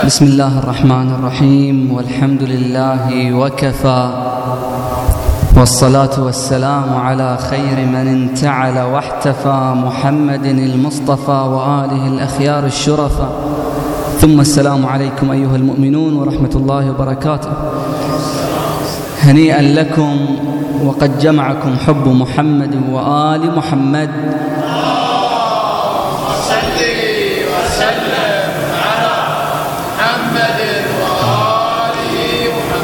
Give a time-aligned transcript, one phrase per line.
[0.00, 4.10] بسم الله الرحمن الرحيم والحمد لله وكفى
[5.56, 13.28] والصلاة والسلام على خير من انتعل واحتفى محمد المصطفى وآله الأخيار الشرفى
[14.20, 17.52] ثم السلام عليكم أيها المؤمنون ورحمة الله وبركاته.
[19.20, 20.26] هنيئا لكم
[20.84, 24.10] وقد جمعكم حب محمد وآل محمد.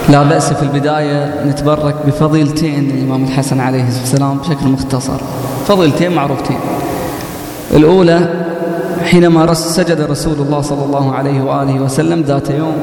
[0.09, 5.19] لا بأس في البداية نتبرك بفضيلتين الإمام الحسن عليه السلام بشكل مختصر.
[5.67, 6.59] فضيلتين معروفتين.
[7.77, 8.29] الأولى
[9.05, 12.77] حينما سجد رسول الله صلى الله عليه وآله وسلم ذات يوم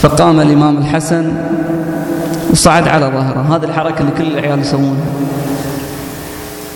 [0.00, 1.32] فقام الإمام الحسن
[2.50, 3.56] وصعد على ظهره.
[3.56, 5.04] هذه الحركة اللي كل العيال يسوونها.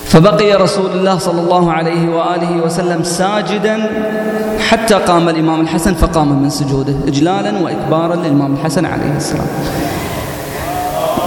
[0.08, 3.76] فبقي رسول الله صلى الله عليه وآله وسلم ساجدا
[4.68, 9.46] حتى قام الإمام الحسن فقام من سجوده إجلالا وإكبارا للإمام الحسن عليه السلام.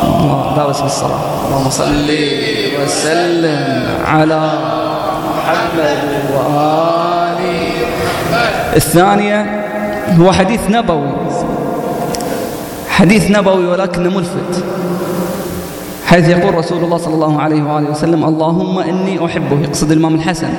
[0.03, 1.21] الله دارس بالصلاة.
[1.47, 2.09] اللهم صل
[2.83, 4.51] وسلم على
[5.37, 6.01] محمد
[6.33, 7.71] وآله
[8.75, 9.39] الثانية
[10.19, 11.11] هو حديث نبوي.
[12.89, 14.63] حديث نبوي ولكنه ملفت.
[16.11, 20.49] حيث يقول رسول الله صلى الله عليه وآله وسلم اللهم إني أحبه يقصد الإمام الحسن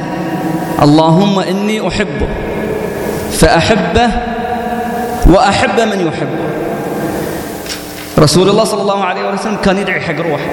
[0.82, 2.28] اللهم إني أحبه
[3.30, 4.10] فأحبه
[5.26, 6.44] وأحب من يحبه.
[8.18, 10.50] رسول الله صلى الله عليه وسلم كان يدعي حق روحه.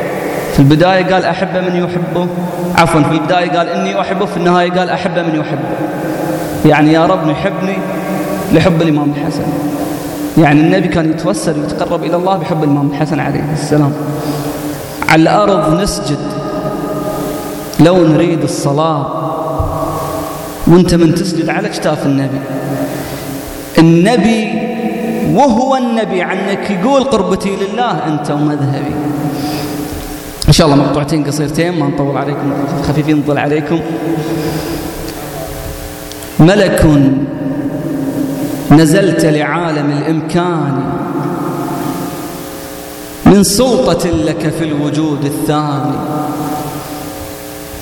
[0.53, 2.27] في البداية قال أحب من يحبه
[2.77, 5.75] عفوا في البداية قال إني أحبه في النهاية قال أحب من يحبه.
[6.66, 7.77] يعني يا رب يحبني
[8.53, 9.44] لحب الإمام الحسن.
[10.38, 13.94] يعني النبي كان يتوسل ويتقرب إلى الله بحب الإمام الحسن عليه السلام.
[15.09, 16.17] على الأرض نسجد.
[17.79, 19.05] لو نريد الصلاة
[20.67, 22.39] وأنت من تسجد على اكتاف النبي.
[23.77, 24.69] النبي
[25.33, 28.95] وهو النبي عنك يقول قربتي لله أنت ومذهبي.
[30.47, 32.53] إن شاء الله مقطوعتين قصيرتين ما نطول عليكم
[32.87, 33.80] خفيفين نطول عليكم.
[36.39, 36.86] ملك
[38.71, 40.98] نزلت لعالم الإمكان.
[43.30, 45.98] من سلطة لك في الوجود الثاني.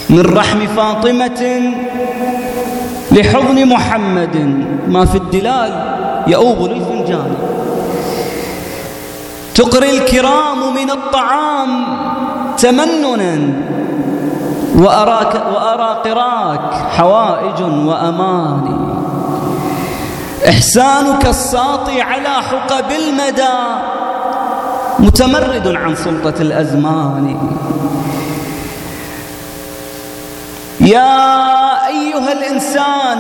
[0.10, 1.72] من رحم فاطمة
[3.12, 4.36] لحضن محمد.
[4.88, 5.72] ما في الدلال
[6.28, 7.36] يؤوب للفنجان.
[9.56, 11.86] تقري الكرام من الطعام
[12.58, 13.54] تمننا
[14.76, 18.78] وأراك وأرى قراك حوائج وأماني
[20.50, 23.58] إحسانك الساطي على حقب المدى
[25.00, 27.38] متمرد عن سلطة الأزمان.
[30.82, 33.20] يا أيها الإنسان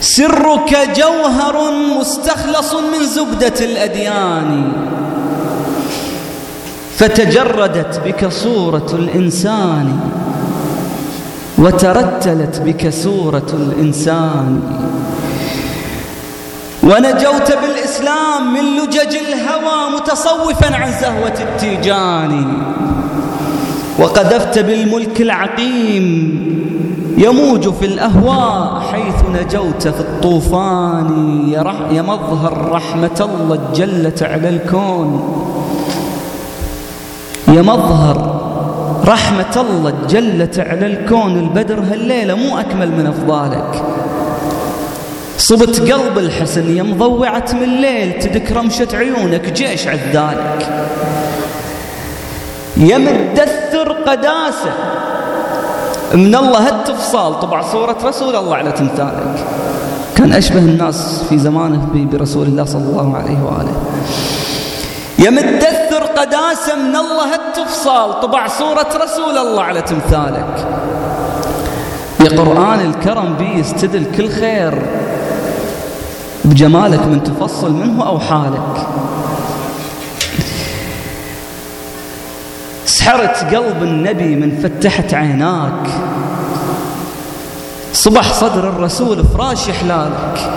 [0.00, 1.56] سرك جوهر
[2.00, 4.72] مستخلص من زبدة الأديان.
[6.96, 10.00] فتجردت بك صورة الإنسان
[11.58, 14.60] وترتلت بك صورة الإنسان.
[16.88, 22.62] ونجوت بالإسلام من لجج الهوى متصوفا عن زهوة التيجان.
[23.98, 26.04] وقذفت بالملك العقيم
[27.18, 31.08] يموج في الأهواء حيث نجوت في الطوفان.
[31.92, 35.08] يا مظهر رحمة الله جلت على الكون.
[37.48, 38.40] يا مظهر
[39.06, 41.38] رحمة الله جلت على الكون.
[41.38, 43.84] البدر هالليلة مو أكمل من أفضالك.
[45.38, 50.68] صبت قلب الحسن يا مضوعة من الليل تدك رمشة عيونك جيش عذالك.
[52.76, 54.72] يا مدثر قداسة.
[56.14, 59.44] من الله هالتفصال طبع صورة رسول الله على تمثالك.
[60.16, 63.76] كان أشبه الناس في زمانه برسول الله صلى الله عليه وآله.
[65.18, 70.66] يا مدثر قداسة من الله هالتفصال طبع صورة رسول الله على تمثالك.
[72.20, 74.82] يا قرآن الكرم بي يستدل كل خير.
[76.48, 78.86] بجمالك من تفصل منه أو حالك.
[82.86, 85.86] سحرت قلب النبي من فتحت عيناك.
[87.92, 90.50] صبح صدر الرسول فراش حلالك.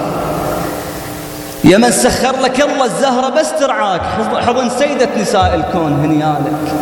[1.64, 4.02] يا من سخر لك الله الزهرة بس ترعاك.
[4.48, 6.74] حضن سيدة نساء الكون هنيالك.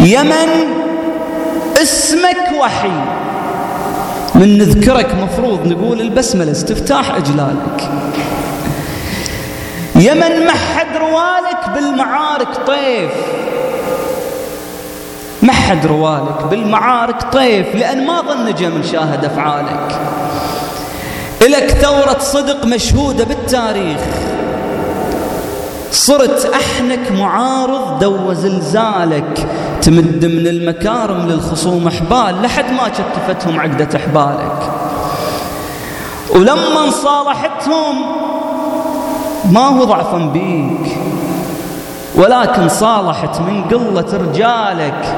[0.00, 0.48] يا من
[1.82, 3.19] اسمك وحي
[4.40, 7.90] من نذكرك مفروض نقول البسملة استفتاح إجلالك.
[9.94, 13.10] يا من محد روالك بالمعارك طيف.
[15.42, 20.00] محد روالك بالمعارك طيف لأن ما ظن نجم شاهد أفعالك.
[21.42, 24.00] إلك ثورة صدق مشهودة بالتاريخ.
[25.92, 29.46] صرت أحنك معارض دو زلزالك.
[29.82, 34.70] تمد من المكارم للخصوم أحبال لحد ما كتفتهم عقدة أحبالك.
[36.34, 37.96] ولما صالحتهم
[39.50, 40.96] ما هو ضعفا بيك
[42.14, 45.16] ولكن صالحت من قلة رجالك.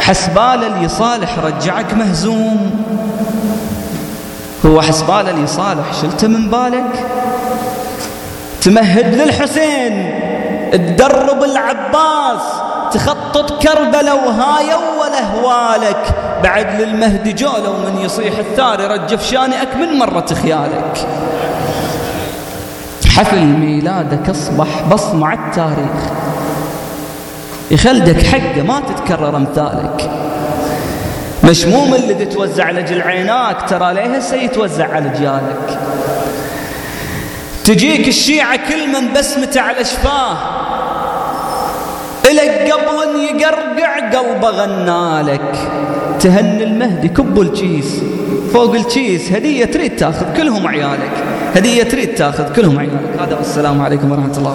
[0.00, 2.70] حسبال اللي صالح رجعك مهزوم.
[4.66, 7.06] هو حسبال اللي صالح شلته من بالك؟
[8.62, 10.20] تمهد للحسين
[10.72, 12.42] تدرب العباس.
[12.90, 16.14] تخطط كربلاء وهاي أول أهوالك.
[16.42, 21.06] بعد للمهدي جولة ومن يصيح الثار رجف شانئك من مرة خيالك.
[23.16, 26.02] حفل ميلادك أصبح بصمة على التاريخ.
[27.70, 30.10] يخلدك حقه ما تتكرر أمثالك.
[31.44, 35.78] مشموم اللي تتوزع لجل عيناك ترى ليه هسه يتوزع على جيالك.
[37.64, 40.36] تجيك الشيعة كل من بسمته على شفاه.
[42.36, 45.50] إلك قبل أن يقرقع قلبه غنالك
[46.20, 47.90] تهني المهدي كبوا الكيس
[48.52, 51.14] فوق الكيس هدية تريد تاخذ كلهم عيالك
[51.54, 53.20] هدية تريد تاخذ كلهم عيالك.
[53.20, 54.44] هذا والسلام عليكم ورحمة الله.